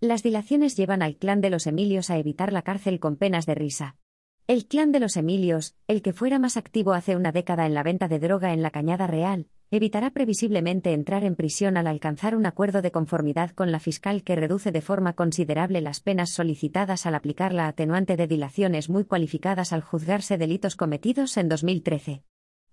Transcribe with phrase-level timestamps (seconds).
[0.00, 3.56] Las dilaciones llevan al clan de los Emilios a evitar la cárcel con penas de
[3.56, 3.96] risa.
[4.46, 7.82] El clan de los Emilios, el que fuera más activo hace una década en la
[7.82, 12.46] venta de droga en la Cañada Real, evitará previsiblemente entrar en prisión al alcanzar un
[12.46, 17.16] acuerdo de conformidad con la fiscal que reduce de forma considerable las penas solicitadas al
[17.16, 22.22] aplicar la atenuante de dilaciones muy cualificadas al juzgarse delitos cometidos en 2013.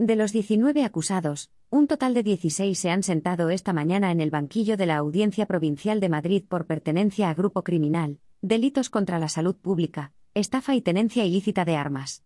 [0.00, 4.30] De los 19 acusados, un total de 16 se han sentado esta mañana en el
[4.30, 9.28] banquillo de la Audiencia Provincial de Madrid por pertenencia a grupo criminal, delitos contra la
[9.28, 12.24] salud pública, estafa y tenencia ilícita de armas.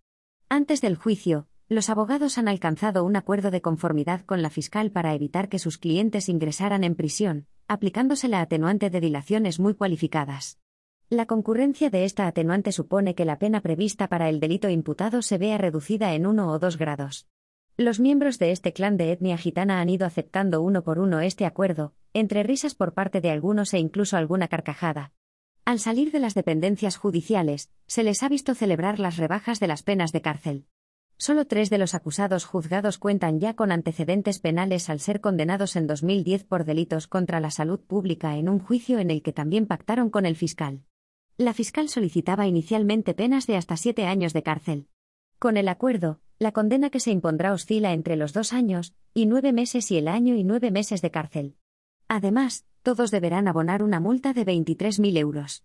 [0.48, 5.12] Antes del juicio, los abogados han alcanzado un acuerdo de conformidad con la fiscal para
[5.12, 10.60] evitar que sus clientes ingresaran en prisión, aplicándose la atenuante de dilaciones muy cualificadas.
[11.10, 15.38] La concurrencia de esta atenuante supone que la pena prevista para el delito imputado se
[15.38, 17.26] vea reducida en uno o dos grados.
[17.76, 21.44] Los miembros de este clan de etnia gitana han ido aceptando uno por uno este
[21.44, 25.12] acuerdo, entre risas por parte de algunos e incluso alguna carcajada.
[25.64, 29.82] Al salir de las dependencias judiciales, se les ha visto celebrar las rebajas de las
[29.82, 30.66] penas de cárcel.
[31.16, 35.88] Solo tres de los acusados juzgados cuentan ya con antecedentes penales al ser condenados en
[35.88, 40.10] 2010 por delitos contra la salud pública en un juicio en el que también pactaron
[40.10, 40.84] con el fiscal.
[41.38, 44.86] La fiscal solicitaba inicialmente penas de hasta siete años de cárcel.
[45.40, 49.52] Con el acuerdo, la condena que se impondrá oscila entre los dos años y nueve
[49.52, 51.56] meses y el año y nueve meses de cárcel.
[52.08, 55.64] Además, todos deberán abonar una multa de 23.000 euros.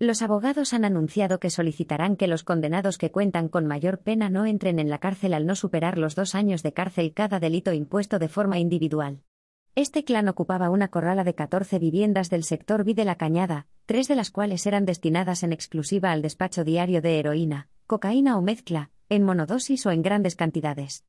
[0.00, 4.46] Los abogados han anunciado que solicitarán que los condenados que cuentan con mayor pena no
[4.46, 8.18] entren en la cárcel al no superar los dos años de cárcel cada delito impuesto
[8.18, 9.22] de forma individual.
[9.74, 14.08] Este clan ocupaba una corrala de 14 viviendas del sector Vi de la Cañada, tres
[14.08, 18.90] de las cuales eran destinadas en exclusiva al despacho diario de heroína, cocaína o mezcla,
[19.08, 21.04] en monodosis o en grandes cantidades.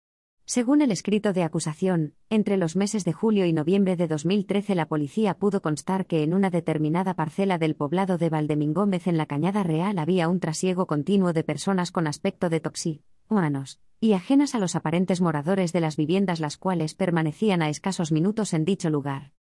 [0.46, 4.88] Según el escrito de acusación, entre los meses de julio y noviembre de 2013 la
[4.88, 9.62] policía pudo constar que en una determinada parcela del poblado de Valdemingómez en la Cañada
[9.62, 14.60] Real había un trasiego continuo de personas con aspecto de toxí, humanos, y ajenas a
[14.60, 19.34] los aparentes moradores de las viviendas las cuales permanecían a escasos minutos en dicho lugar.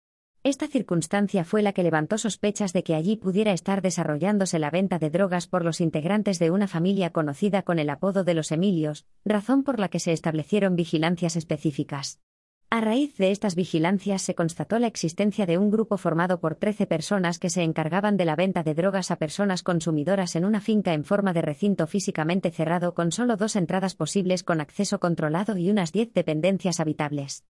[0.48, 4.98] Esta circunstancia fue la que levantó sospechas de que allí pudiera estar desarrollándose la venta
[4.98, 9.04] de drogas por los integrantes de una familia conocida con el apodo de los Emilios,
[9.26, 12.22] razón por la que se establecieron vigilancias específicas.
[12.70, 16.86] A raíz de estas vigilancias se constató la existencia de un grupo formado por 13
[16.86, 20.94] personas que se encargaban de la venta de drogas a personas consumidoras en una finca
[20.94, 25.68] en forma de recinto físicamente cerrado con solo dos entradas posibles con acceso controlado y
[25.68, 27.44] unas 10 dependencias habitables.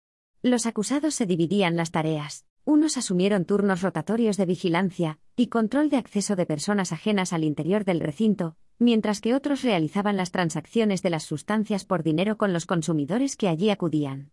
[0.42, 2.46] Los acusados se dividían las tareas.
[2.68, 7.86] Unos asumieron turnos rotatorios de vigilancia y control de acceso de personas ajenas al interior
[7.86, 12.66] del recinto, mientras que otros realizaban las transacciones de las sustancias por dinero con los
[12.66, 14.32] consumidores que allí acudían.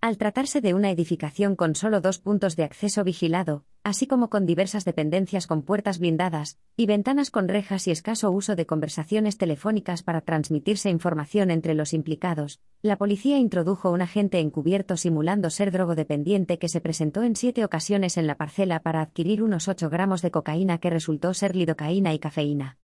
[0.00, 4.46] Al tratarse de una edificación con solo dos puntos de acceso vigilado, así como con
[4.46, 10.02] diversas dependencias con puertas blindadas, y ventanas con rejas y escaso uso de conversaciones telefónicas
[10.02, 16.58] para transmitirse información entre los implicados, la policía introdujo un agente encubierto simulando ser drogodependiente
[16.58, 20.30] que se presentó en siete ocasiones en la parcela para adquirir unos 8 gramos de
[20.30, 22.78] cocaína que resultó ser lidocaína y cafeína.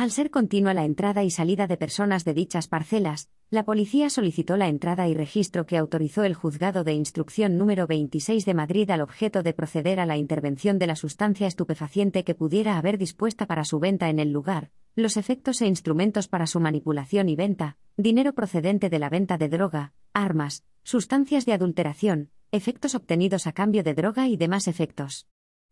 [0.00, 4.56] Al ser continua la entrada y salida de personas de dichas parcelas, la policía solicitó
[4.56, 9.02] la entrada y registro que autorizó el juzgado de instrucción número 26 de Madrid al
[9.02, 13.66] objeto de proceder a la intervención de la sustancia estupefaciente que pudiera haber dispuesta para
[13.66, 18.32] su venta en el lugar, los efectos e instrumentos para su manipulación y venta, dinero
[18.32, 23.92] procedente de la venta de droga, armas, sustancias de adulteración, efectos obtenidos a cambio de
[23.92, 25.26] droga y demás efectos.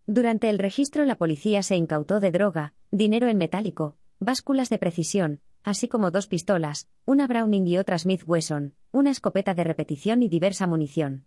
[0.05, 5.41] Durante el registro la policía se incautó de droga, dinero en metálico, básculas de precisión,
[5.63, 10.29] así como dos pistolas, una Browning y otra Smith Wesson, una escopeta de repetición y
[10.29, 11.27] diversa munición.